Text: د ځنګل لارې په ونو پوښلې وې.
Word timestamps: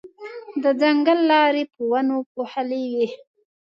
د 0.63 0.65
ځنګل 0.81 1.19
لارې 1.31 1.63
په 1.73 1.81
ونو 1.91 2.15
پوښلې 2.33 2.83
وې. 2.93 3.07